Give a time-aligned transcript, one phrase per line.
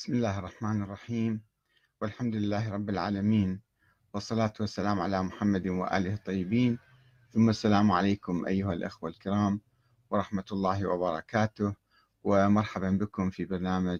[0.00, 1.40] بسم الله الرحمن الرحيم.
[2.00, 3.60] والحمد لله رب العالمين.
[4.14, 6.78] والصلاة والسلام على محمد وآله الطيبين.
[7.32, 9.60] ثم السلام عليكم أيها الأخوة الكرام
[10.10, 11.74] ورحمة الله وبركاته.
[12.22, 13.98] ومرحبا بكم في برنامج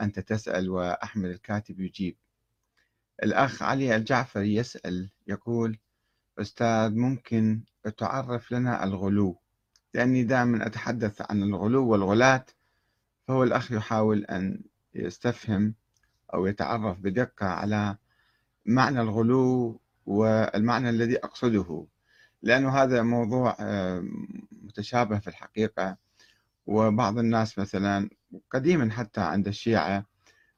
[0.00, 2.16] أنت تسأل وأحمد الكاتب يجيب.
[3.22, 5.78] الأخ علي الجعفري يسأل يقول
[6.38, 7.64] أستاذ ممكن
[7.98, 9.40] تعرف لنا الغلو؟
[9.94, 12.46] لأني دائما أتحدث عن الغلو والغلاة
[13.28, 14.62] فهو الأخ يحاول أن
[14.94, 15.74] يستفهم
[16.34, 17.96] أو يتعرف بدقة على
[18.66, 21.86] معنى الغلو والمعنى الذي أقصده.
[22.42, 24.04] لأنه هذا موضوع آه،
[24.52, 25.96] متشابه في الحقيقة.
[26.66, 28.10] وبعض الناس مثلا
[28.50, 30.06] قديما حتى عند الشيعة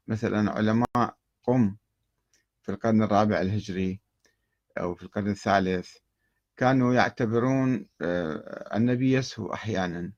[0.09, 1.77] مثلا علماء قم
[2.63, 4.01] في القرن الرابع الهجري
[4.79, 5.97] أو في القرن الثالث
[6.57, 10.13] كانوا يعتبرون آه، النبي يسهو أحيانا.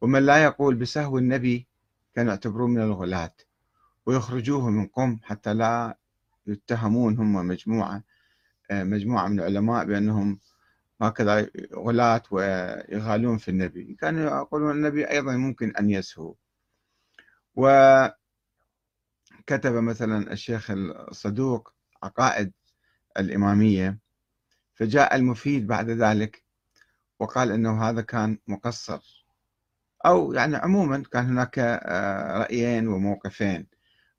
[0.00, 1.66] ومن لا يقول بسهو النبي
[2.16, 3.34] كانوا يعتبروه من الغلاة
[4.06, 5.98] ويخرجوه من قم حتى لا
[6.46, 8.02] يتهمون هم مجموعة
[8.70, 10.40] آه، مجموعة من العلماء بأنهم
[11.00, 13.94] هكذا غلاة ويغالون في النبي.
[14.00, 16.34] كانوا يقولون النبي أيضا ممكن أن يسهو.
[17.54, 18.14] وكتب
[19.64, 22.52] مثلا الشيخ الصدوق عقائد
[23.18, 23.98] الإمامية
[24.74, 26.44] فجاء المفيد بعد ذلك
[27.18, 29.15] وقال أنه هذا كان مقصر.
[30.06, 33.66] أو يعني عموما كان هناك آه، رأيين وموقفين.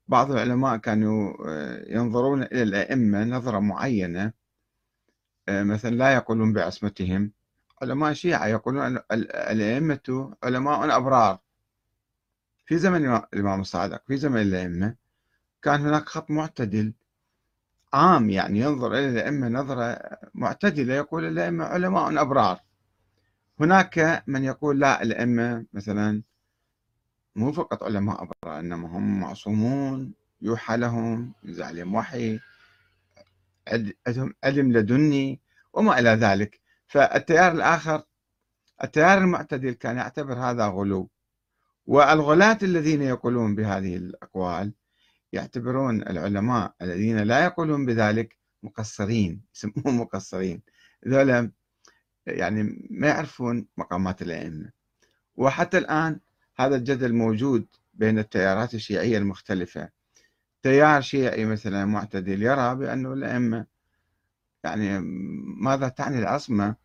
[0.08, 4.32] بعض العلماء كانوا آه، ينظرون إلى الأئمة نظرة معينة
[5.48, 7.32] آه، مثلا لا يقولون بعصمتهم.
[7.82, 11.38] علماء الشيعة يقولون الأئمة علماء أبرار.
[12.66, 14.94] في زمن الإمام الصادق في زمن الأئمة
[15.62, 16.92] كان هناك خط معتدل.
[17.92, 19.98] عام يعني ينظر إلى الأئمة نظرة
[20.34, 22.60] معتدلة يقول الأئمة علماء أبرار.
[23.60, 26.22] هناك من يقول لا الأئمة مثلا
[27.36, 32.40] مو فقط علماء أبرار إنما هم معصومون يوحى لهم ينزل عليهم وحي
[33.68, 35.40] عندهم علم لدني
[35.72, 36.60] وما إلى ذلك.
[36.86, 38.02] فالتيار الآخر
[38.84, 41.10] التيار المعتدل كان يعتبر هذا غلو.
[41.86, 44.72] والغلاة الذين يقولون بهذه الأقوال
[45.32, 50.62] يعتبرون العلماء الذين لا يقولون بذلك مقصرين يسموهم مقصرين.
[51.08, 51.50] ذولا
[52.28, 54.70] يعني ما يعرفون مقامات الأئمة.
[55.36, 56.20] وحتى الآن
[56.56, 59.88] هذا الجدل موجود بين التيارات الشيعية المختلفة.
[60.62, 63.66] تيار شيعي مثلا معتدل يرى بأنه الأئمة
[64.64, 65.00] يعني
[65.60, 66.76] ماذا تعني العصمة؟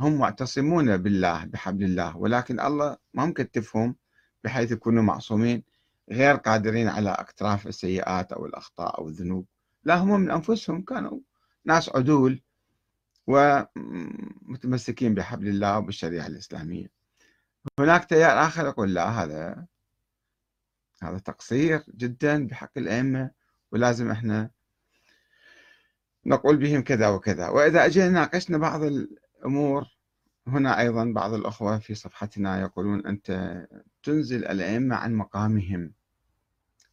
[0.00, 3.96] هم معتصمون بالله بحبل الله ولكن الله ما مكتفهم
[4.44, 5.62] بحيث يكونوا معصومين
[6.10, 9.46] غير قادرين على اقتراف السيئات أو الأخطاء أو الذنوب.
[9.84, 11.20] لا هم من أنفسهم كانوا
[11.64, 12.42] ناس عدول
[13.26, 16.90] ومتمسكين بحبل الله وبالشريعة الإسلامية.
[17.78, 19.66] هناك تيار آخر يقول لا هذا
[21.02, 23.30] هذا تقصير جدا بحق الأئمة
[23.72, 24.50] ولازم إحنا
[26.26, 27.48] نقول بهم كذا وكذا.
[27.48, 29.86] وإذا أجينا ناقشنا بعض الأمور
[30.46, 33.58] هنا أيضا بعض الأخوة في صفحتنا يقولون أنت
[34.02, 35.92] تنزل الأئمة عن مقامهم.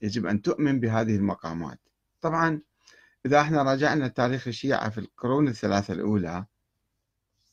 [0.01, 1.79] يجب أن تؤمن بهذه المقامات.
[2.21, 2.61] طبعا
[3.25, 6.45] إذا إحنا راجعنا تاريخ الشيعة في القرون الثلاثة الأولى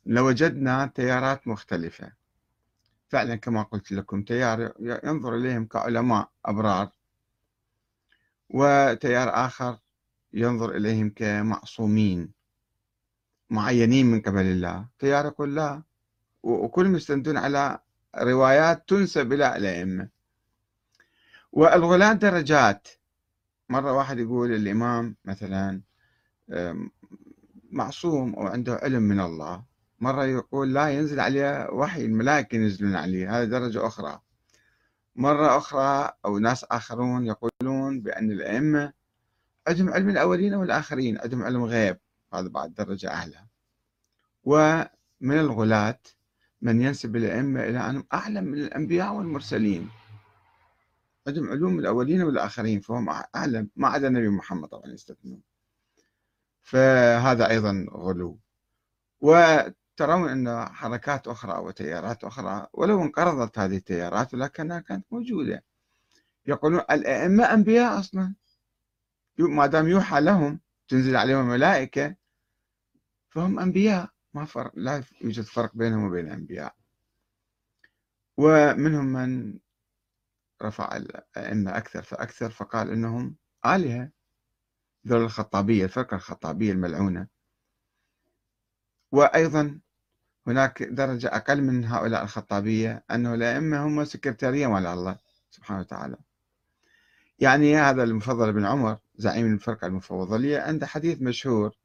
[0.06, 2.12] لوجدنا تيارات مختلفة.
[3.08, 6.90] فعلا كما قلت لكم تيار ينظر إليهم كعلماء أبرار
[8.50, 9.78] وتيار آخر
[10.32, 12.32] ينظر إليهم كمعصومين
[13.50, 14.88] معينين من قبل الله.
[14.98, 15.82] تيار يقول لا
[16.42, 17.78] وكلهم يستندون على
[18.18, 20.08] روايات تنسب إلى الأئمة
[21.52, 22.88] والغلاة درجات
[23.68, 25.80] مرة واحد يقول الإمام مثلا
[27.70, 29.64] معصوم أو عنده علم من الله.
[30.00, 33.38] مرة يقول لا ينزل عليه وحي الملائكة ينزلون عليه.
[33.38, 34.20] هذه درجة أخرى.
[35.16, 38.92] مرة أخرى أو ناس آخرون يقولون بأن الأئمة
[39.68, 41.98] عندهم علم الأولين والآخرين عندهم علم غيب.
[42.34, 43.46] هذا بعد درجة أعلى.
[44.44, 46.00] ومن الغلاة
[46.62, 49.88] من ينسب الأئمة إلى أنهم أعلم من الأنبياء والمرسلين.
[51.26, 55.42] عندهم علوم الأولين والآخرين فهم أعلم ما عدا النبي محمد طبعا يستثنون
[56.62, 58.38] فهذا أيضا غلو.
[59.20, 65.64] وترون أن حركات أخرى وتيارات أخرى ولو انقرضت هذه التيارات ولكنها كانت موجودة.
[66.46, 68.34] يقولون الأئمة أنبياء أصلا.
[69.38, 72.16] ما دام يوحى لهم تنزل عليهم الملائكة
[73.30, 74.10] فهم أنبياء.
[74.34, 76.74] ما فرق لا يوجد فرق بينهم وبين الأنبياء.
[78.36, 79.58] ومنهم من
[80.62, 83.36] رفع الأئمة أكثر فأكثر فقال إنهم
[83.66, 84.10] آلهة.
[85.06, 87.26] ذول الخطابية الفرقة الخطابية الملعونة.
[89.12, 89.80] وأيضا
[90.46, 95.18] هناك درجة أقل من هؤلاء الخطابية أنه الأئمة هم سكرتارية مال الله
[95.50, 96.16] سبحانه وتعالى.
[97.38, 101.76] يعني هذا المفضل بن عمر زعيم الفرقة المفوضلية عنده حديث مشهور.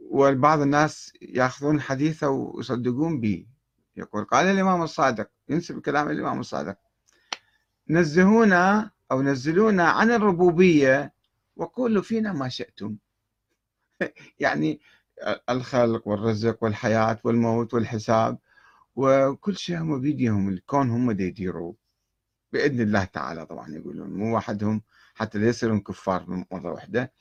[0.00, 3.46] وبعض الناس يأخذون حديثه ويصدقون به.
[3.96, 6.76] يقول قال الإمام الصادق ينسب كلام الإمام الصادق.
[7.90, 11.12] نزهونا أو نزلونا عن الربوبية
[11.56, 12.96] وقولوا فينا ما شئتم.
[14.40, 14.80] يعني
[15.50, 18.38] الخلق والرزق والحياة والموت والحساب
[18.96, 21.76] وكل شيء هم بيديهم الكون هم يديروه.
[22.52, 24.82] بإذن الله تعالى طبعا يقولون مو وحدهم
[25.14, 27.12] حتى لا يصيرون كفار مرة واحدة.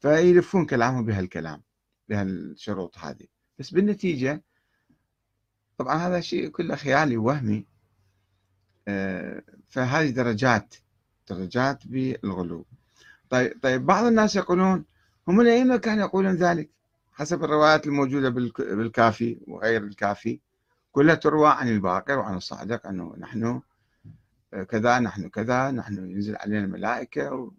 [0.00, 1.62] فيلفون كلامهم بهالكلام
[2.08, 3.26] بهالشروط هذه.
[3.58, 4.44] بس بالنتيجة
[5.78, 7.66] طبعا هذا شيء كله خيالي وهمي
[9.68, 10.74] فهذه درجات
[11.30, 12.66] درجات بالغلو.
[13.30, 14.84] طيب طيب بعض الناس يقولون
[15.28, 16.70] هم الأئمة كانوا يقولون ذلك؟
[17.12, 20.40] حسب الروايات الموجودة بالكافي وغير الكافي.
[20.92, 23.62] كلها تروى عن الباقر وعن الصادق أنه نحن
[24.68, 27.52] كذا نحن كذا نحن ينزل علينا الملائكة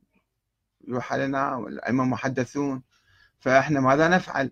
[0.88, 2.84] ويوحى لنا والأئمة محدثون
[3.40, 4.52] فإحنا ماذا نفعل؟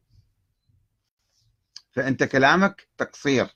[1.91, 3.47] فأنت كلامك تقصير.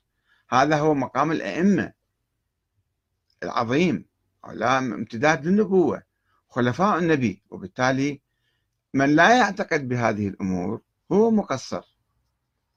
[0.50, 1.92] هذا هو مقام الأئمة.
[3.46, 4.04] العظيم
[4.52, 6.02] لا امتداد للنبوة
[6.48, 7.42] خلفاء النبي.
[7.50, 8.20] وبالتالي
[8.94, 10.82] من لا يعتقد بهذه الأمور
[11.12, 11.96] هو مقصر.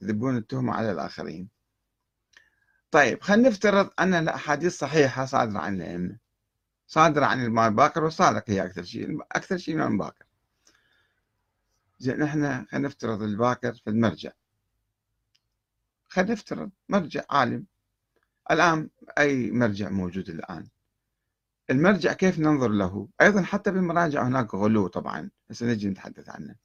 [0.02, 1.50] يذبون التهمة على الآخرين.
[2.92, 6.18] طيب خلينا نفترض أن الأحاديث صحيحة صادرة عن الأئمة
[6.88, 10.26] صادرة عن الإمام باكر وصادق هي أكثر شيء أكثر شيء الإمام باكر.
[12.00, 14.32] زين إحنا خلينا نفترض الباكر في المرجع.
[16.08, 17.66] خلينا نفترض مرجع عالم.
[18.52, 20.68] الآن أي مرجع موجود الآن؟
[21.70, 26.56] المرجع كيف ننظر له؟ أيضا حتى بالمراجع هناك غلو طبعا سنجي نتحدث عنه.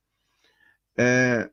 [0.99, 1.51] آه،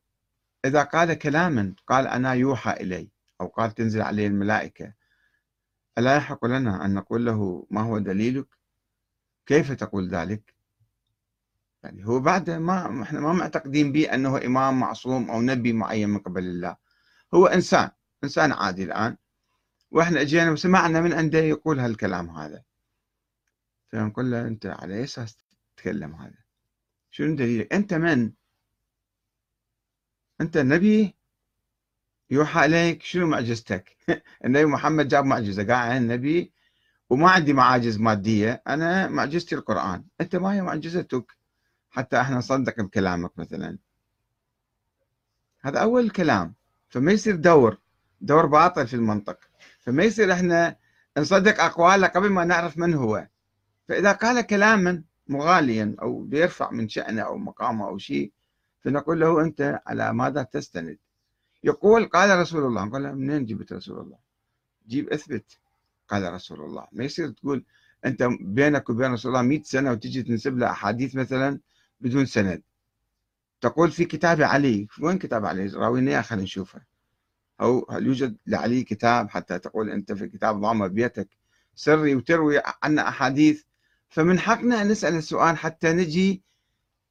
[0.66, 3.10] إذا قال كلاما قال أنا يوحى إلي
[3.42, 4.94] أو قال تنزل عليه الملائكة
[5.98, 8.48] ألا يحق لنا أن نقول له ما هو دليلك؟
[9.46, 10.56] كيف تقول ذلك؟
[11.84, 16.20] يعني هو بعد ما إحنا ما معتقدين به أنه إمام معصوم أو نبي معين من
[16.20, 16.78] قبل الله.
[17.34, 17.90] هو إنسان
[18.24, 19.18] إنسان عادي الآن.
[19.92, 22.64] وإحنا أجينا وسمعنا من عنده يقول هالكلام هذا.
[23.90, 25.38] فنقول له أنت على أي أساس
[25.76, 26.38] تتكلم هذا؟
[27.12, 28.32] شنو دليلك أنت من؟
[30.42, 31.16] أنت نبي
[32.30, 33.04] يوحى إليك.
[33.04, 33.98] شنو معجزتك؟
[34.46, 35.64] النبي محمد جاب معجزة.
[35.68, 36.54] قاعد النبي
[37.10, 38.64] وما عندي معاجز مادية.
[38.68, 40.06] أنا معجزتي القرآن.
[40.22, 41.38] أنت ما هي معجزتك.
[41.90, 43.78] حتى إحنا نصدق بكلامك مثلا.
[45.62, 46.56] هذا أول كلام.
[46.90, 47.78] فما يصير دور.
[48.22, 49.51] دور باطل في المنطق.
[49.82, 50.76] فما يصير إحنا
[51.18, 53.28] نصدق أقواله قبل ما نعرف من هو.
[53.88, 58.32] فإذا قال كلاما مغاليا أو بيرفع من شأنه أو مقامه أو شيء
[58.82, 60.98] فنقول له أنت على ماذا تستند؟
[61.64, 64.18] يقول قال رسول الله نقول له منين جبت رسول الله؟
[64.88, 65.58] جيب اثبت
[66.08, 66.88] قال رسول الله.
[66.92, 67.64] ما يصير تقول
[68.06, 71.60] أنت بينك وبين رسول الله 100 سنة وتجي تنسب له أحاديث مثلا
[72.02, 72.62] بدون سند.
[73.62, 74.88] تقول في كتاب علي.
[75.02, 76.82] وين كتاب علي؟ راوينا خلينا نشوفه.
[77.62, 81.30] أو هل يوجد لعلي كتاب حتى تقول أنت في كتاب ضامة بيتك
[81.76, 83.64] سري وتروي عنا أحاديث؟
[84.10, 86.44] فمن حقنا أن نسأل السؤال حتى نجي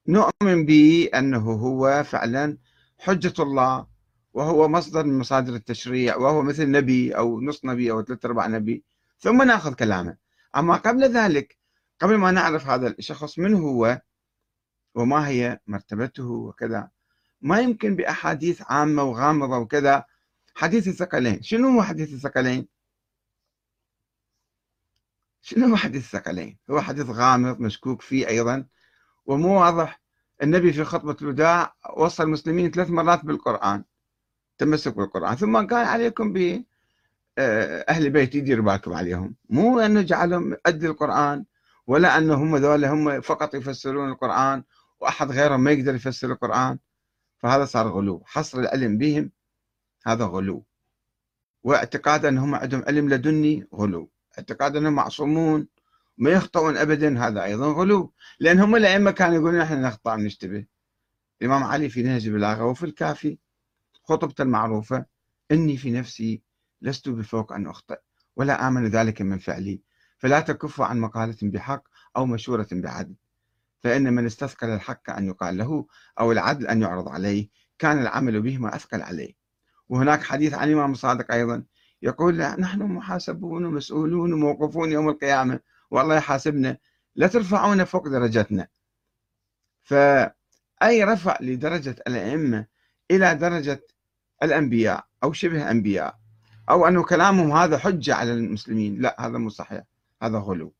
[0.08, 2.58] نؤمن به أنه هو فعلا
[2.98, 3.86] حجة الله
[4.34, 8.84] وهو مصدر من مصادر التشريع وهو مثل نبي أو نص نبي أو ثلاث أرباع نبي
[9.18, 10.16] ثم نأخذ كلامه.
[10.56, 11.58] أما قبل ذلك
[12.00, 14.00] قبل ما نعرف هذا الشخص من هو
[14.94, 16.90] وما هي مرتبته وكذا
[17.40, 20.04] ما يمكن بأحاديث عامة وغامضة وكذا
[20.54, 21.42] حديث الثقلين.
[21.42, 22.68] شنو هو حديث الثقلين؟
[25.42, 28.66] شنو هو حديث الثقلين؟ هو حديث غامض مشكوك فيه أيضا
[29.26, 30.00] ومو واضح.
[30.42, 33.84] النبي في خطبة الوداع وصى المسلمين ثلاث مرات بالقرآن
[34.58, 35.36] تمسك بالقرآن.
[35.36, 36.64] ثم قال عليكم ب
[37.38, 39.34] آه، أهل بيتي يدير بالكم عليهم.
[39.50, 41.44] مو أنه جعلهم قد القرآن
[41.86, 44.64] ولا أنه هم ذولا هم فقط يفسرون القرآن
[45.00, 46.78] وأحد غيرهم ما يقدر يفسر القرآن.
[47.38, 48.22] فهذا صار غلو.
[48.26, 49.30] حصر العلم بهم
[50.06, 50.64] هذا غلو.
[51.62, 54.10] واعتقاد أنهم عندهم علم لدني غلو.
[54.38, 55.68] اعتقاد أنهم معصومون.
[56.18, 58.12] ما يخطئون أبدا هذا أيضا غلو.
[58.40, 60.66] لأن هم الأئمة كانوا يقولون إحنا نخطأ ونشتبه
[61.42, 63.38] الإمام علي في نهج البلاغة وفي الكافي
[64.04, 65.04] خطبته المعروفة
[65.50, 66.42] إني في نفسي
[66.82, 67.98] لست بفوق أن أخطئ
[68.36, 69.80] ولا آمن ذلك من فعلي.
[70.18, 71.82] فلا تكف عن مقالة بحق
[72.16, 73.14] أو مشورة بعدل.
[73.82, 75.86] فإن من استثقل الحق أن يقال له
[76.20, 79.39] أو العدل أن يعرض عليه كان العمل بهما أثقل عليه.
[79.90, 81.64] وهناك حديث عن الإمام الصادق أيضا.
[82.02, 85.60] يقول نحن محاسبون ومسؤولون وموقوفون يوم القيامة.
[85.90, 86.76] والله يحاسبنا.
[87.16, 88.68] لا ترفعونا فوق درجتنا.
[89.82, 92.66] فأي رفع لدرجة الأئمة
[93.10, 93.86] إلى درجة
[94.42, 96.18] الأنبياء أو شبه أنبياء
[96.70, 99.82] أو أنه كلامهم هذا حجة على المسلمين لا هذا مو صحيح.
[100.22, 100.74] هذا غلو.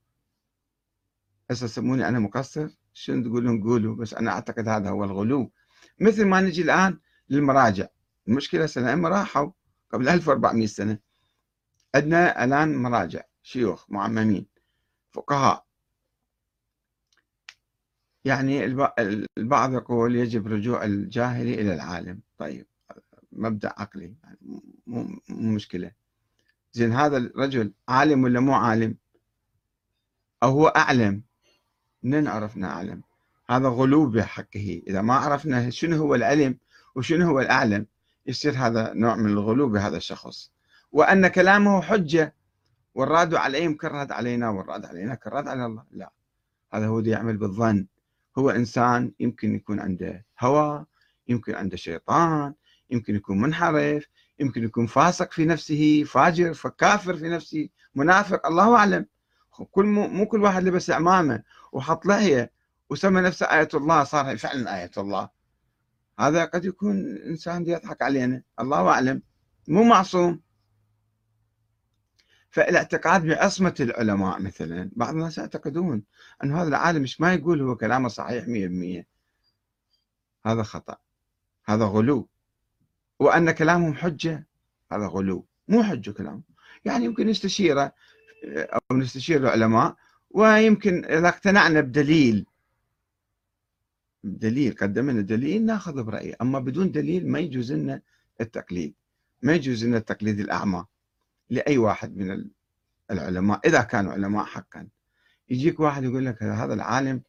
[1.50, 5.52] هسه سموني أنا مقصر؟ شنو تقولون؟ قولوا بس أنا أعتقد هذا هو الغلو.
[6.00, 6.98] مثل ما نجي الآن
[7.28, 7.86] للمراجع.
[8.28, 9.50] المشكلة سنة راحوا
[9.92, 10.98] قبل 1400 سنة.
[11.94, 14.46] عندنا الآن مراجع شيوخ معممين
[15.12, 15.66] فقهاء.
[18.24, 18.64] يعني
[19.38, 22.20] البعض يقول يجب رجوع الجاهل إلى العالم.
[22.38, 22.66] طيب
[23.32, 24.38] مبدأ عقلي يعني
[24.86, 25.92] مو مشكلة.
[26.72, 28.96] زين هذا الرجل عالم ولا مو عالم؟
[30.42, 31.22] أو هو أعلم.
[32.02, 33.02] منين عرفنا أعلم؟
[33.50, 34.82] هذا غلو بحقه.
[34.86, 36.58] إذا ما عرفنا شنو هو العلم
[36.94, 37.86] وشنو هو الأعلم
[38.26, 40.50] يصير هذا نوع من الغلو بهذا الشخص.
[40.92, 42.34] وأن كلامه حجة
[42.94, 45.84] والراد عليهم كالراد علينا والراد علينا كالراد على الله.
[45.90, 46.12] لا
[46.72, 47.86] هذا هو يعمل بالظن.
[48.38, 50.86] هو إنسان يمكن يكون عنده هوى
[51.28, 52.54] يمكن عنده شيطان
[52.90, 54.04] يمكن يكون منحرف
[54.38, 59.06] يمكن يكون فاسق في نفسه فاجر فكافر في نفسه منافق الله أعلم.
[59.70, 62.52] كل مو, مو كل واحد لبس عمامة وحط لحية
[62.90, 65.28] وسمى نفسه آية الله صار فعلا آية الله.
[66.20, 69.22] هذا قد يكون إنسان يضحك علينا الله أعلم.
[69.68, 70.40] مو معصوم.
[72.50, 76.02] فالاعتقاد بعصمة العلماء مثلا بعض الناس يعتقدون
[76.44, 79.06] أن هذا العالم مش ما يقول هو كلامه صحيح مية بالمية
[80.46, 80.96] هذا خطأ.
[81.64, 82.28] هذا غلو.
[83.18, 84.46] وأن كلامهم حجة
[84.92, 85.46] هذا غلو.
[85.68, 86.42] مو حجة كلام
[86.84, 87.94] يعني يمكن نستشيره
[88.44, 89.96] أو نستشير العلماء
[90.30, 92.46] ويمكن إذا اقتنعنا بدليل
[94.24, 98.02] دليل قدم لنا دليل ناخذ برأيه أما بدون دليل ما يجوز لنا
[98.40, 98.94] التقليد.
[99.42, 100.86] ما يجوز لنا التقليد الأعمى
[101.50, 102.50] لأي واحد من
[103.10, 104.88] العلماء إذا كانوا علماء حقا.
[105.48, 107.22] يجيك واحد يقول لك هذا العالم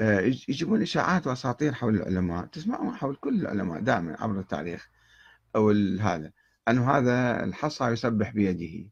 [0.00, 2.46] آه، يجيبون إشاعات وأساطير حول العلماء.
[2.46, 4.90] تسمعون حول كل العلماء دائما عبر التاريخ
[5.56, 5.70] أو
[6.00, 6.32] هذا.
[6.68, 8.90] أنه هذا الحصى يسبح بيده.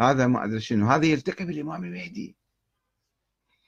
[0.00, 0.86] هذا ما أدري شنو.
[0.86, 2.36] هذا يلتقي بالإمام المهدي.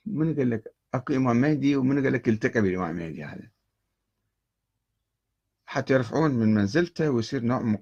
[0.05, 3.49] من قال لك أكو إمام مهدي ومن قال لك يلتقي بالامام المهدي هذا.
[5.65, 7.77] حتى يرفعون من منزلته ويصير نوع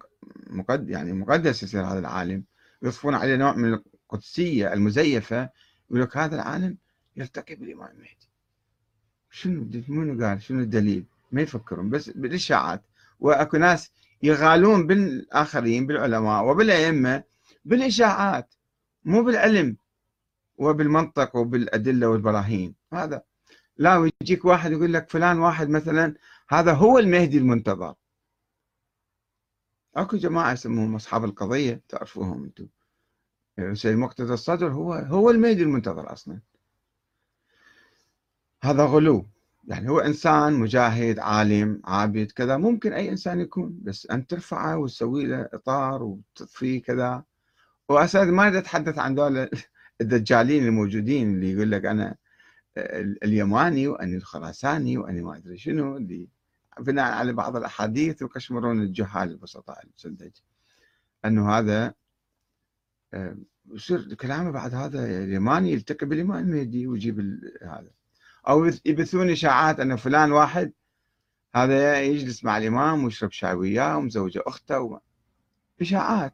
[0.47, 2.43] مقد يعني مقدس يصير هذا العالم.
[2.81, 5.49] ويضيفون عليه نوع من القدسية المزيفة
[5.89, 6.77] يقول لك هذا العالم
[7.15, 8.29] يلتقي بالإمام المهدي
[9.31, 12.81] شنو منو قال؟ شنو الدليل؟ ما يفكرون بس بالإشاعات.
[13.19, 13.91] وأكو ناس
[14.23, 17.23] يغالون بالآخرين بالعلماء وبالأئمة
[17.65, 18.53] بالإشاعات
[19.05, 19.77] مو بالعلم.
[20.59, 22.75] وبالمنطق وبالأدلة والبراهين.
[22.93, 23.23] هذا
[23.77, 26.15] لا ويجيك واحد يقول لك فلان واحد مثلا
[26.49, 27.95] هذا هو المهدي المنتظر.
[29.95, 32.67] أكو جماعة يسموهم أصحاب القضية تعرفوهم أنتم.
[33.73, 36.39] سيد مقتدى الصدر هو هو المهدي المنتظر أصلا.
[38.63, 39.29] هذا غلو.
[39.63, 42.57] يعني هو إنسان مجاهد عالم عابد كذا.
[42.57, 47.23] ممكن أي إنسان يكون بس انت ترفعه وتسوي له إطار وتطفيه كذا.
[47.89, 49.49] واساسا ما أتحدث عن دول
[50.01, 52.15] الدجالين الموجودين اللي يقول لك أنا
[53.23, 56.27] اليماني وأني الخراساني وأني ما أدري شنو اللي
[56.79, 60.31] بناء على بعض الأحاديث وكشمرون الجهال البسطاء السذج
[61.25, 61.93] أنه هذا
[63.13, 63.37] آه،
[63.73, 67.19] يصير كلامه بعد هذا اليماني يلتقي بالامام المهدي ويجيب
[67.61, 67.91] هذا.
[68.47, 70.73] أو يبثون إشاعات أن فلان واحد
[71.55, 74.99] هذا يجلس مع الإمام ويشرب شاي وياه ومزوجة أخته و...
[75.81, 76.33] إشاعات.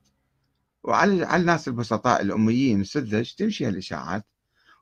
[0.86, 4.25] وعلى على الناس البسطاء الأميين السذج تمشي هالإشاعات.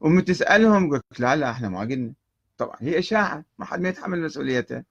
[0.02, 2.14] ومن تسألهم قلت لا لا إحنا ما قلنا.
[2.58, 4.84] طبعا هي إشاعة ما حد ما يتحمل مسؤوليته.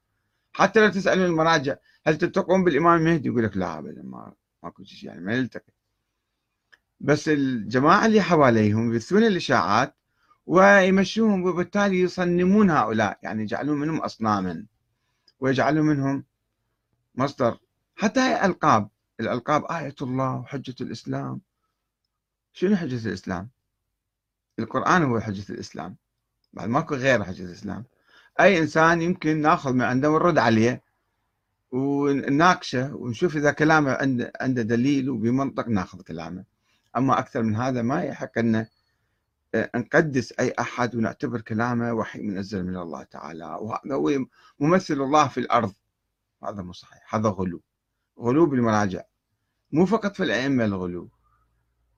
[0.53, 5.09] حتى لو تسالون المراجع هل تتقون بالإمام المهدي يقول لك لا ابدا ما ماكو شيء
[5.09, 5.73] يعني ما يلتقي.
[6.99, 9.95] بس الجماعة اللي حواليهم يبثون الإشاعات
[10.45, 14.65] ويمشوهم وبالتالي يصنمون هؤلاء يعني يجعلون منهم اصناما
[15.39, 16.23] ويجعلون منهم
[17.15, 17.57] مصدر.
[17.95, 18.89] حتى ألقاب
[19.19, 21.41] الألقاب آية الله وحجة الإسلام.
[22.53, 23.49] شنو حجة الإسلام؟
[24.59, 25.97] القرآن هو حجة الإسلام
[26.53, 27.85] بعد ماكو غير حجة الإسلام.
[28.39, 30.83] أي إنسان يمكن ناخذ من عنده ونرد عليه
[31.71, 36.45] ونناقشه ونشوف إذا كلامه عنده عنده دليل وبمنطق ناخذ كلامه.
[36.97, 38.65] أما أكثر من هذا ما يحق أن
[39.75, 43.45] نقدس أي أحد ونعتبر كلامه وحي منزل من الله تعالى.
[43.45, 44.25] وهذا هو
[44.59, 45.73] ممثل الله في الأرض.
[46.43, 47.61] هذا مو صحيح هذا غلو.
[48.19, 49.01] غلو بالمراجع.
[49.71, 51.09] مو فقط في الأئمة الغلو.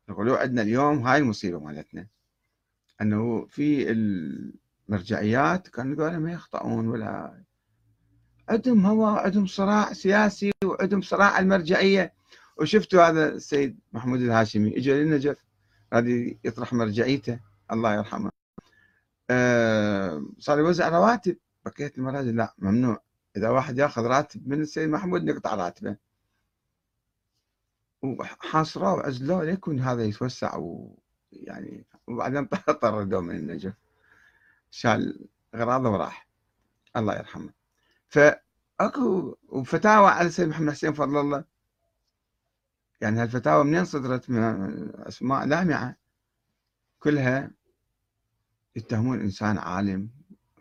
[0.09, 2.07] الغلو عندنا اليوم هاي المصيبة مالتنا.
[3.01, 7.43] أنه في المرجعيات كانوا ذولا ما يخطئون ولا
[8.49, 12.13] عندهم هو عندهم صراع سياسي وعندهم صراع المرجعية.
[12.57, 15.37] وشفتوا هذا السيد محمود الهاشمي اجى للنجف
[15.93, 17.39] هذه يطرح مرجعيته
[17.71, 18.31] الله يرحمه.
[19.29, 21.37] أه صار يوزع رواتب.
[21.65, 23.01] بقية المراجع؟ لا ممنوع.
[23.37, 26.04] إذا واحد ياخذ راتب من السيد محمود نقطع راتبه.
[28.05, 32.47] وحاصروه وعزلوه ليكون هذا يتوسع ويعني وبعدين
[32.81, 33.73] طردوه من النجف
[34.71, 36.27] شال غراضه وراح.
[36.97, 37.53] الله يرحمه.
[38.09, 39.35] فأكو
[39.65, 41.43] فتاوى على سيد محمد حسين فضل الله.
[43.01, 44.41] يعني هالفتاوى منين صدرت؟ من
[44.95, 45.95] أسماء لامعة.
[46.99, 47.51] كلها
[48.75, 50.09] يتهمون إنسان عالم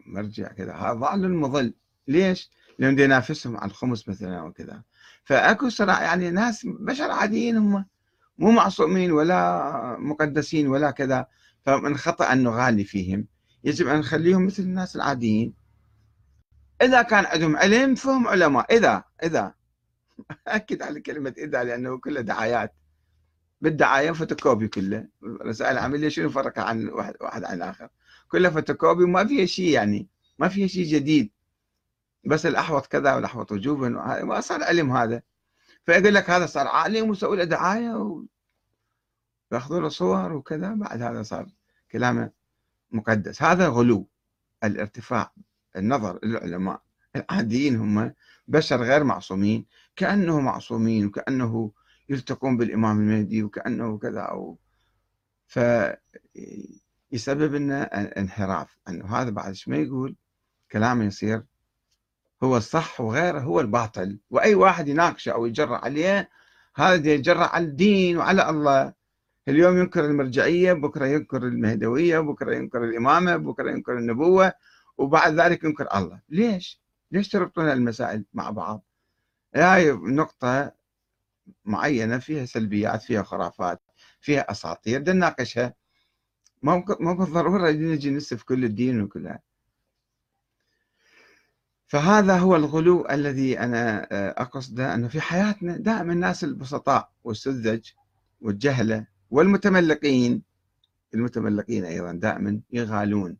[0.06, 0.74] مرجع كذا.
[0.74, 1.74] هذا ضال مضل.
[2.08, 4.82] ليش؟ لأنه ينافسهم على الخمس مثلا أو كذا
[5.24, 7.84] فأكو صراع يعني ناس بشر عاديين هم
[8.38, 11.26] مو معصومين ولا مقدسين ولا كذا
[11.62, 13.26] فمن خطأ أن نغالي فيهم.
[13.64, 15.54] يجب أن نخليهم مثل الناس العاديين.
[16.82, 18.76] إذا كان عندهم علم فهم علماء.
[18.76, 19.54] إذا إذا.
[20.48, 22.74] أكد على كلمة إذا لأنه كله دعايات.
[23.60, 25.08] بالدعاية فوتوكوبي كله.
[25.42, 27.88] رسائل عملية شنو فرق عن واحد, واحد عن الآخر؟
[28.28, 31.30] كله فوتوكوبي وما فيها شيء يعني ما فيها شيء جديد.
[32.26, 33.88] بس الأحوط كذا والأحوط وجوبا
[34.24, 35.22] ما صار علم هذا.
[35.86, 38.24] فيقول لك هذا صار عالم وسوي له دعاية
[39.52, 41.46] وياخذوا له صور وكذا بعد هذا صار
[41.90, 42.30] كلامه
[42.90, 43.42] مقدس.
[43.42, 44.08] هذا غلو
[44.64, 45.32] الارتفاع
[45.76, 46.82] النظر للعلماء
[47.16, 48.14] العاديين هم
[48.48, 49.66] بشر غير معصومين
[49.96, 51.72] كأنه معصومين وكأنه
[52.08, 54.58] يلتقون بالإمام المهدي وكأنه كذا أو
[55.46, 55.94] فيسبب
[57.54, 57.82] لنا
[58.20, 60.16] انحراف أنه هذا بعد ما يقول؟
[60.72, 61.44] كلامه يصير
[62.44, 64.18] هو الصح وغيره هو الباطل.
[64.30, 66.30] وأي واحد يناقشه أو يجرع عليه
[66.76, 68.92] هذا يجرع على الدين وعلى الله.
[69.48, 74.52] اليوم ينكر المرجعية بكرة ينكر المهدوية بكرة ينكر الإمامة بكرة ينكر النبوة
[74.98, 76.20] وبعد ذلك ينكر الله.
[76.28, 76.80] ليش؟
[77.12, 78.84] ليش تربطون المسائل مع بعض؟
[79.54, 80.72] هاي نقطة
[81.64, 83.82] معينة فيها سلبيات فيها خرافات
[84.20, 85.74] فيها أساطير بدنا نناقشها.
[86.62, 89.40] ما بالضرورة نجي نسف كل الدين وكلها.
[91.94, 97.90] فهذا هو الغلو الذي أنا آه، أقصده أنه في حياتنا دائما الناس البسطاء والسذج
[98.40, 100.42] والجهلة والمتملقين
[101.14, 103.36] المتملقين أيضا دائما يغالون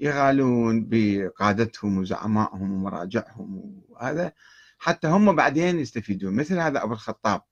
[0.00, 4.32] يغالون بقادتهم وزعمائهم ومراجعهم وهذا
[4.78, 6.34] حتى هم بعدين يستفيدون.
[6.34, 7.42] مثل هذا أبو الخطاب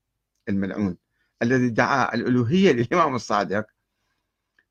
[0.49, 0.97] الملعون
[1.41, 3.65] الذي ادعى الألوهية للإمام الصادق.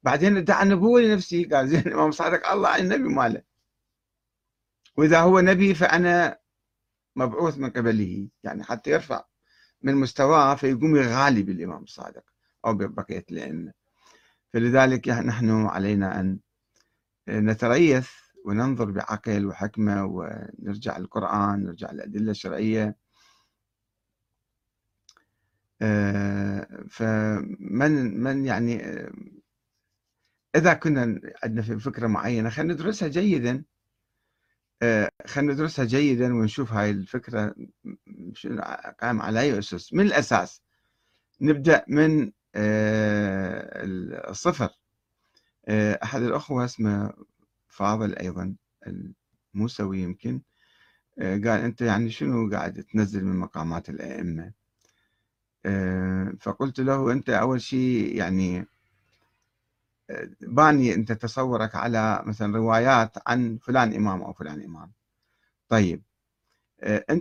[0.02, 3.51] بعدين ادعى النبوة لنفسه قال زين الإمام الصادق الله النبي ماله.
[4.96, 6.38] وإذا هو نبي فأنا
[7.16, 8.28] مبعوث من قبله.
[8.44, 9.24] يعني حتى يرفع
[9.82, 12.24] من مستواه فيقوم يغالي بالإمام الصادق
[12.66, 13.72] أو ببقية الأئمة.
[14.52, 16.38] فلذلك نحن علينا أن
[17.28, 18.10] نتريث
[18.44, 22.96] وننظر بعقل وحكمة ونرجع للقرآن نرجع للأدلة الشرعية.
[25.82, 29.12] آه، فمن من يعني آه،
[30.56, 33.64] إذا كنا عندنا فكرة معينة خلينا ندرسها جيدا.
[35.26, 37.54] خلينا ندرسها جيدا ونشوف هاي الفكرة
[39.00, 40.62] قائمة على أي أسس؟ من الأساس
[41.40, 42.32] نبدأ من
[44.30, 44.70] الصفر.
[46.02, 47.12] أحد الأخوة اسمه
[47.68, 48.54] فاضل أيضا
[49.54, 50.40] الموسوي يمكن.
[51.18, 54.52] آه، قال أنت يعني شنو قاعد تنزل من مقامات الأئمة؟
[55.66, 58.66] آه، فقلت له أنت أول شيء يعني آه،
[60.40, 64.92] باني أنت تصورك على مثلا روايات عن فلان إمام أو فلان إمام.
[65.68, 66.04] طيب
[66.84, 67.20] أنت